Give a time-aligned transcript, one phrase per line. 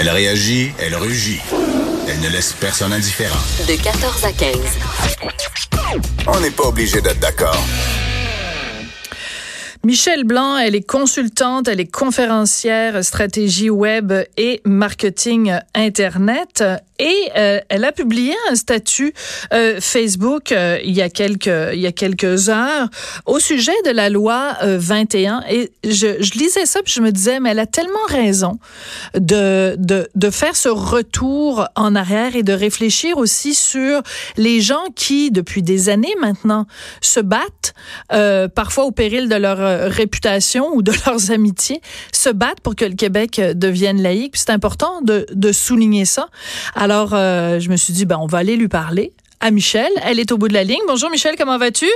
[0.00, 1.42] Elle réagit, elle rugit.
[2.08, 3.38] Elle ne laisse personne indifférent.
[3.68, 4.56] De 14 à 15.
[6.26, 7.62] On n'est pas obligé d'être d'accord.
[9.82, 16.62] Michelle Blanc, elle est consultante, elle est conférencière stratégie web et marketing Internet.
[17.00, 19.14] Et euh, elle a publié un statut
[19.54, 22.88] euh, Facebook euh, il y a quelques il y a quelques heures
[23.24, 27.40] au sujet de la loi 21 et je, je lisais ça puis je me disais
[27.40, 28.58] mais elle a tellement raison
[29.14, 34.02] de, de de faire ce retour en arrière et de réfléchir aussi sur
[34.36, 36.66] les gens qui depuis des années maintenant
[37.00, 37.72] se battent
[38.54, 41.80] parfois au péril de leur réputation ou de leurs amitiés
[42.12, 46.28] se battent pour que le Québec devienne laïque c'est important de de souligner ça
[46.74, 49.90] alors, euh, je me suis dit, ben, on va aller lui parler à Michel.
[50.02, 50.80] Elle est au bout de la ligne.
[50.86, 51.86] Bonjour Michel, comment vas-tu?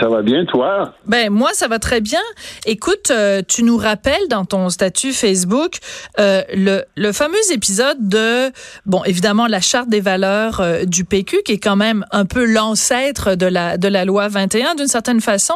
[0.00, 0.94] Ça va bien, toi?
[1.06, 2.20] Ben moi, ça va très bien.
[2.66, 5.78] Écoute, euh, tu nous rappelles dans ton statut Facebook
[6.18, 8.50] euh, le, le, fameux épisode de,
[8.86, 13.34] bon, évidemment, la charte des valeurs du PQ, qui est quand même un peu l'ancêtre
[13.34, 15.54] de la, de la loi 21 d'une certaine façon.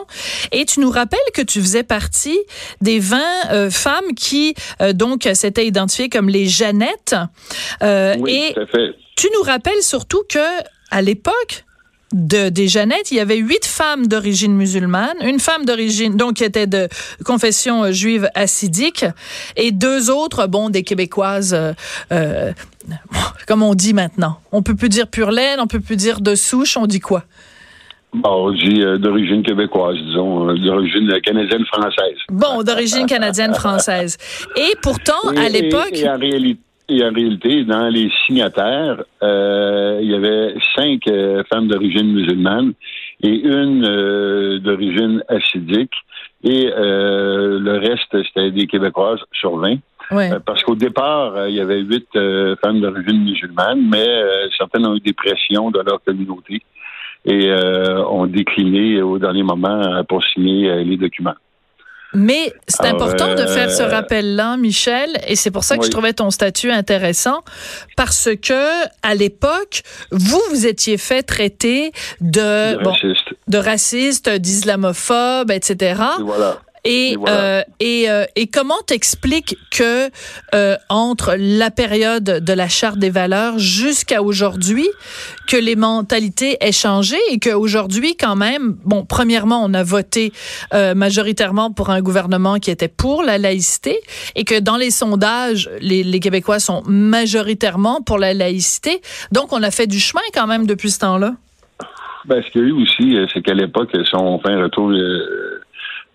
[0.53, 2.39] Et tu nous rappelles que tu faisais partie
[2.81, 4.55] des 20 femmes qui,
[4.95, 7.17] donc, s'étaient identifiées comme les Jeannettes.
[7.83, 8.95] oui, et tout à fait.
[9.17, 10.39] Tu nous rappelles surtout que
[10.91, 11.65] à l'époque,
[12.17, 16.45] de, des Jeannettes, il y avait huit femmes d'origine musulmane, une femme d'origine, donc qui
[16.45, 16.89] était de
[17.25, 19.05] confession euh, juive assidique,
[19.57, 21.73] et deux autres, bon, des Québécoises, euh,
[22.13, 22.53] euh,
[23.47, 24.39] comme on dit maintenant.
[24.51, 27.25] On peut plus dire pure laine, on peut plus dire de souche, on dit quoi?
[28.15, 32.17] Bon, on dit d'origine québécoise, disons, d'origine canadienne-française.
[32.31, 34.17] Bon, d'origine canadienne-française.
[34.57, 35.93] Et pourtant, à l'époque...
[36.07, 41.67] en réalité, et en réalité, dans les signataires, euh, il y avait cinq euh, femmes
[41.67, 42.75] d'origine musulmane
[43.23, 45.93] et une euh, d'origine assidique.
[46.45, 49.79] Et le reste, c'était des Québécoises sur 20.
[50.45, 52.07] parce qu'au départ, il y avait huit
[52.63, 54.07] femmes d'origine musulmane, mais
[54.57, 56.63] certaines ont eu des pressions dans leur communauté
[57.25, 61.35] et ont décliné au dernier moment pour signer les documents.
[62.15, 66.13] Mais c'est important de faire ce rappel-là, Michel, et c'est pour ça que je trouvais
[66.13, 67.43] ton statut intéressant,
[67.97, 72.77] parce que à l'époque, vous vous étiez fait traiter de
[73.49, 76.01] de raciste, d'islamophobe, etc.
[76.21, 76.61] voilà.
[76.89, 80.09] Et, euh, et, euh, et, comment t'expliques que
[80.55, 84.87] euh, entre la période de la charte des valeurs jusqu'à aujourd'hui,
[85.49, 90.33] que les mentalités aient changé et qu'aujourd'hui, quand même, bon, premièrement, on a voté
[90.73, 94.01] majoritairement pour un gouvernement qui était pour la laïcité
[94.37, 99.01] et que dans les sondages, les, les Québécois sont majoritairement pour la laïcité.
[99.33, 101.33] Donc, on a fait du chemin quand même depuis ce temps-là.
[102.27, 104.93] Ben, ce qu'il y a eu aussi, c'est qu'à l'époque, si on fait un retour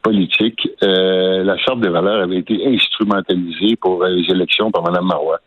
[0.02, 5.40] politique, euh, la Charte des valeurs avait été instrumentalisée pour les élections par Mme Marois.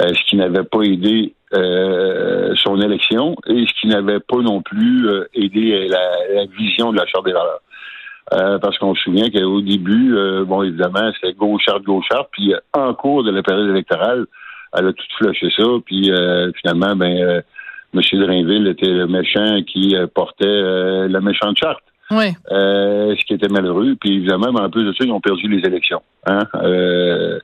[0.00, 4.60] Euh, ce qui n'avait pas aidé euh, son élection et ce qui n'avait pas non
[4.62, 8.60] plus aidé la, vision de la Charte des valeurs.
[8.60, 10.16] parce qu'on se souvient qu'au début,
[10.46, 14.26] bon, évidemment, c'était gauche-charte, gauche-charte, puis en cours de la période électorale,
[14.76, 16.10] elle a tout flushé ça, puis
[16.60, 17.42] finalement, ben,
[17.94, 18.00] M.
[18.14, 21.84] Drainville était le méchant qui portait la méchante charte.
[22.10, 22.34] Oui.
[22.50, 23.96] Euh, ce qui était malheureux.
[24.00, 26.02] Puis évidemment, en plus de ça, ils ont perdu les élections.
[26.26, 26.46] Hein?
[26.56, 27.38] Euh,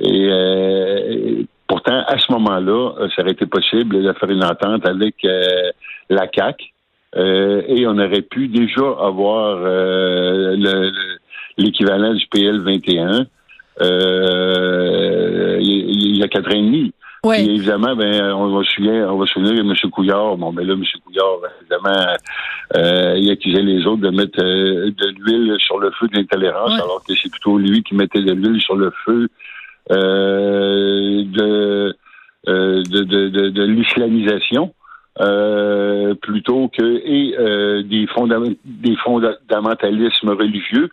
[0.00, 5.16] et euh, pourtant, à ce moment-là, ça aurait été possible de faire une entente avec
[6.10, 6.72] la CAC.
[7.16, 9.58] et on aurait pu déjà avoir
[11.56, 13.26] l'équivalent du PL 21
[15.60, 16.92] il y a quatre ans et demi.
[17.24, 17.36] Oui.
[17.36, 19.90] évidemment, ben, on va souvenir, on va souvenir de M.
[19.92, 20.36] Couillard.
[20.36, 20.82] Bon, ben là, M.
[21.04, 22.16] Couillard, ben, évidemment,
[22.76, 26.72] euh, il accusait les autres de mettre euh, de l'huile sur le feu de l'intolérance,
[26.72, 29.28] alors que c'est plutôt lui qui mettait de l'huile sur le feu
[29.92, 31.94] euh, de,
[32.48, 34.74] euh, de, de, de, de l'islamisation.
[35.20, 38.06] Euh, plutôt que et euh, des,
[38.64, 40.88] des fondamentalismes religieux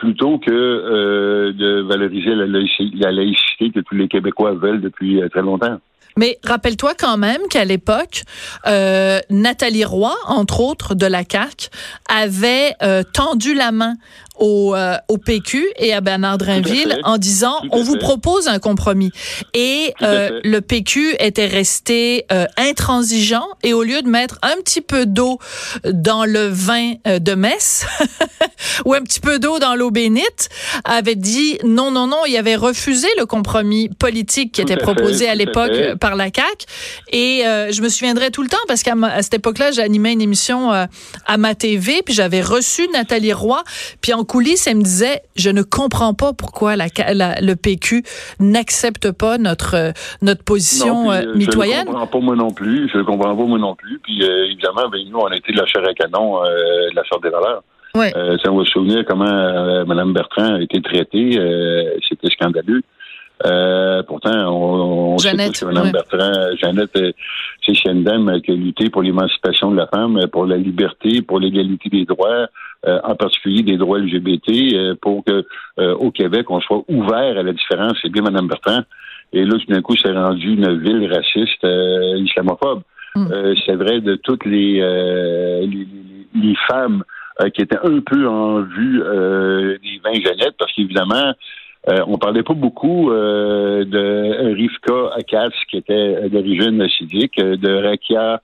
[0.00, 5.42] plutôt que euh, de valoriser la, laïcité que tous les Québécois veulent depuis euh, très
[5.42, 5.78] longtemps.
[6.16, 8.22] Mais rappelle-toi quand même qu'à l'époque,
[8.66, 11.68] euh, Nathalie Roy, entre autres de la CAQ,
[12.08, 12.74] avait
[13.12, 13.96] tendu la main
[14.40, 19.12] au, euh, au PQ et à Bernard Drinville en disant on vous propose un compromis.
[19.54, 24.80] Et euh, le PQ était resté euh, intransigeant et au lieu de mettre un petit
[24.80, 25.38] peu d'eau
[25.84, 27.86] dans le vin de Metz
[28.84, 30.48] ou un petit peu d'eau dans l'eau bénite,
[30.84, 35.34] avait dit non, non, non, il avait refusé le compromis politique qui était proposé à
[35.34, 36.66] l'époque par la CAQ.
[37.12, 41.36] Et je me souviendrai tout le temps parce qu'à cette époque-là, j'animais une émission à
[41.36, 43.62] ma TV, puis j'avais reçu Nathalie Roy,
[44.00, 46.86] puis en coulisses, elle me disait, je ne comprends pas pourquoi la,
[47.40, 48.02] le PQ
[48.38, 49.92] n'accepte pas notre
[50.22, 51.80] notre position euh, mitoyenne.
[51.80, 54.22] Je ne comprends pas moi non plus, je ne comprends pas moi non plus, puis
[54.22, 57.04] euh, évidemment, ben, nous, on a été de la chair à canon euh, de la
[57.04, 57.62] sorte des valeurs.
[57.94, 58.12] Ouais.
[58.16, 61.32] Euh, ça, on va se souvenir comment Mme Bertrand a été traitée,
[62.08, 62.82] c'était scandaleux.
[63.46, 66.98] Euh, pourtant, on, on Jeannette, sait que Mme Bertrand, Jeannette,
[67.64, 71.40] c'est une dame qui a lutté pour l'émancipation de la femme, pour la liberté, pour
[71.40, 72.48] l'égalité des droits,
[72.86, 75.44] euh, en particulier des droits LGBT, euh, pour que
[75.78, 77.92] euh, au Québec, on soit ouvert à la différence.
[78.00, 78.80] C'est bien Mme Bertrand.
[79.34, 82.82] Et là, tout d'un coup, c'est rendu une ville raciste, islamophobe.
[83.16, 83.26] Mm.
[83.66, 84.80] c'est vrai de toutes les,
[85.66, 85.86] les,
[86.34, 87.02] les, femmes
[87.54, 89.00] qui étaient un peu en vue
[89.82, 91.32] des 20 Jeannette, parce qu'évidemment,
[91.88, 97.72] euh, on parlait pas beaucoup euh, de Rivka Akas, qui était d'origine assidique, euh, de
[97.72, 98.40] Rakia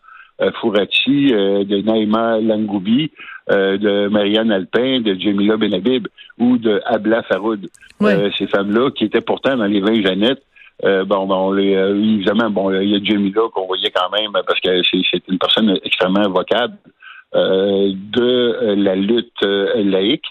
[0.61, 3.11] Fourati, de Naïma Langoubi,
[3.49, 7.67] de Marianne Alpin, de Jamila Benabib ou de Abla Faroud.
[8.37, 10.43] ces femmes-là qui étaient pourtant dans les 20 Jeannettes.
[10.83, 14.83] bon, bon les, évidemment, bon, il y a Jamila qu'on voyait quand même parce que
[15.11, 16.77] c'est une personne extrêmement vocable
[17.33, 20.27] de la lutte laïque.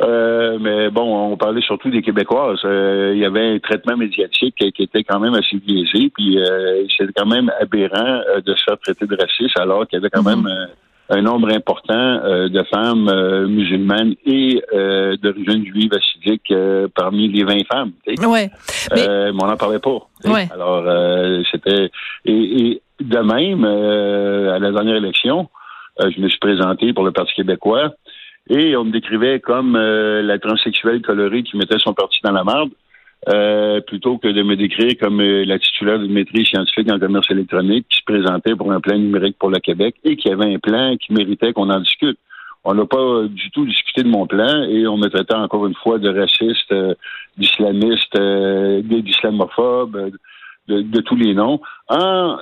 [0.00, 2.60] Euh, mais bon, on parlait surtout des Québécoises.
[2.64, 6.84] Euh, il y avait un traitement médiatique qui était quand même assez biaisé, puis euh,
[6.96, 10.22] c'était quand même aberrant de se faire traiter de raciste alors qu'il y avait quand
[10.22, 10.42] mhm.
[10.44, 10.68] même
[11.10, 14.62] un nombre important de femmes musulmanes et
[15.22, 16.52] d'origine juive assidique
[16.94, 17.92] parmi les 20 femmes.
[18.06, 18.50] Ouais.
[18.94, 19.08] Mais...
[19.08, 20.06] on n'en parlait pas.
[20.52, 20.84] Alors,
[21.50, 21.90] c'était...
[22.26, 25.48] Et, de même, à la dernière élection,
[25.98, 27.92] je me suis présenté pour le Parti québécois.
[28.48, 32.44] Et on me décrivait comme euh, la transsexuelle colorée qui mettait son parti dans la
[32.44, 32.70] marde,
[33.28, 37.30] euh, plutôt que de me décrire comme euh, la titulaire d'une maîtrise scientifique en commerce
[37.30, 40.58] électronique qui se présentait pour un plan numérique pour le Québec et qui avait un
[40.58, 42.18] plan qui méritait qu'on en discute.
[42.64, 45.74] On n'a pas du tout discuté de mon plan et on me traitait encore une
[45.74, 46.74] fois de raciste,
[47.36, 48.18] d'islamiste,
[48.82, 50.10] d'islamophobe,
[50.66, 52.36] de, de, tous les noms, en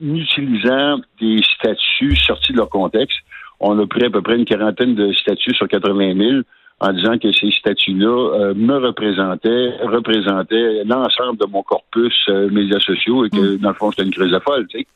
[0.00, 3.23] utilisant des statuts sortis de leur contexte
[3.60, 6.42] on a pris à peu près une quarantaine de statuts sur 80 000
[6.80, 12.80] en disant que ces statuts-là euh, me représentaient, représentaient l'ensemble de mon corpus euh, médias
[12.80, 13.58] sociaux et que, mm.
[13.58, 14.86] dans le fond, c'était une crise folle, tu sais.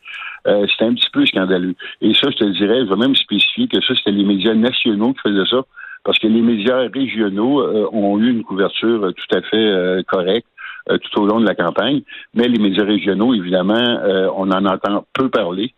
[0.46, 1.74] Euh, c'était un petit peu scandaleux.
[2.00, 4.54] Et ça, je te le dirais, je vais même spécifier que ça, c'était les médias
[4.54, 5.62] nationaux qui faisaient ça,
[6.04, 7.62] parce que les médias régionaux
[7.92, 10.46] ont eu une couverture tout à fait correcte
[10.86, 12.02] tout au long de la campagne,
[12.34, 14.00] mais les médias régionaux, évidemment,
[14.36, 15.74] on en entend peu parler.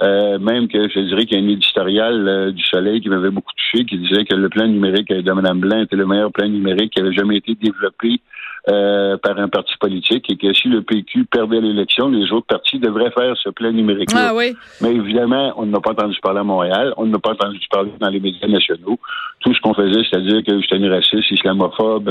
[0.00, 3.30] Euh, même que je dirais qu'il y a un éditorial euh, du Soleil qui m'avait
[3.30, 6.48] beaucoup touché, qui disait que le plan numérique de Mme Blanc était le meilleur plan
[6.48, 8.20] numérique qui avait jamais été développé
[8.68, 12.78] euh, par un parti politique et que si le PQ perdait l'élection, les autres partis
[12.78, 14.10] devraient faire ce plan numérique.
[14.14, 14.54] Ah, oui.
[14.80, 18.08] Mais évidemment, on n'a pas entendu parler à Montréal, on n'a pas entendu parler dans
[18.08, 18.98] les médias nationaux.
[19.40, 22.08] Tout ce qu'on faisait, c'est-à-dire que j'étais un raciste, islamophobe,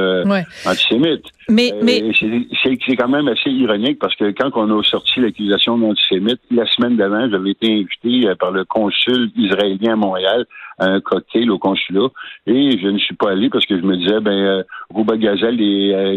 [0.65, 1.25] antisémite.
[1.49, 2.11] Mais, mais...
[2.63, 6.97] c'est quand même assez ironique parce que quand on a sorti l'accusation d'antisémite, la semaine
[6.97, 10.45] d'avant, j'avais été invité euh, par le consul israélien à Montréal
[10.79, 12.07] à un cocktail au consulat
[12.47, 15.61] et je ne suis pas allé parce que je me disais, ben, euh, Rouba Gazelle
[15.61, 16.13] est euh,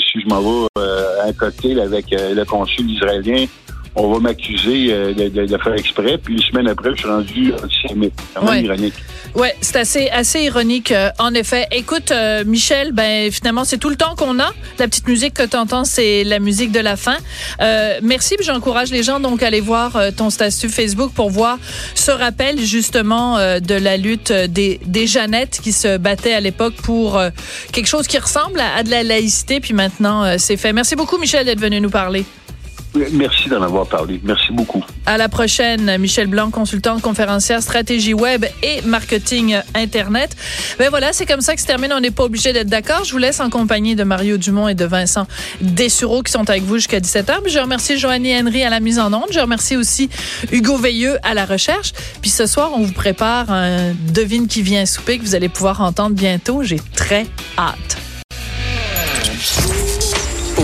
[0.00, 3.46] si je m'en vais à un cocktail avec le consul israélien,
[3.94, 8.14] on va m'accuser de, de, faire exprès, puis une semaine après, je suis rendu antisémite.
[8.34, 8.94] C'est même ironique.
[9.34, 11.66] Ouais, c'est assez assez ironique euh, en effet.
[11.70, 14.52] Écoute euh, Michel, ben finalement c'est tout le temps qu'on a.
[14.78, 17.16] La petite musique que tu entends, c'est la musique de la fin.
[17.62, 21.58] Euh, merci, j'encourage les gens donc à aller voir euh, ton statut Facebook pour voir
[21.94, 27.20] ce rappel justement de la lutte des des Jeannettes qui se battaient à l'époque pour
[27.72, 30.72] quelque chose qui ressemble à, à, de la laïcité puis maintenant c'est fait.
[30.72, 32.24] Merci beaucoup Michel d'être venu nous parler.
[33.12, 34.20] Merci d'en avoir parlé.
[34.22, 34.84] Merci beaucoup.
[35.06, 40.36] À la prochaine, Michel Blanc, consultante conférencière stratégie web et marketing Internet.
[40.78, 41.92] Ben voilà, c'est comme ça que se termine.
[41.92, 43.04] On n'est pas obligé d'être d'accord.
[43.04, 45.26] Je vous laisse en compagnie de Mario Dumont et de Vincent
[45.60, 47.48] Dessureau qui sont avec vous jusqu'à 17h.
[47.48, 49.30] Je remercie Joannie Henry à la mise en onde.
[49.30, 50.10] Je remercie aussi
[50.50, 51.92] Hugo Veilleux à la recherche.
[52.20, 55.80] Puis ce soir, on vous prépare un devine qui vient souper que vous allez pouvoir
[55.80, 56.62] entendre bientôt.
[56.62, 57.26] J'ai très
[57.58, 58.01] hâte.